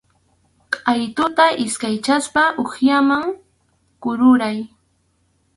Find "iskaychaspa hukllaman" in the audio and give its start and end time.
1.65-3.23